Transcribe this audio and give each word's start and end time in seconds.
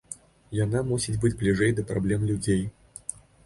Яна 0.59 0.81
мусіць 0.93 1.15
быць 1.27 1.33
бліжэй 1.43 1.77
да 1.81 1.87
праблем 1.93 2.27
людзей. 2.33 2.61